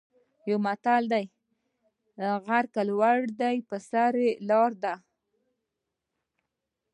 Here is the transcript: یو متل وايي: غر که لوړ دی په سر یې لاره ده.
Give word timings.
یو 0.49 0.57
متل 0.65 1.03
وايي: 1.11 1.27
غر 2.45 2.65
که 2.73 2.81
لوړ 2.89 3.19
دی 3.41 3.55
په 3.69 3.77
سر 3.89 4.13
یې 4.23 4.31
لاره 4.49 4.77
ده. 4.83 4.93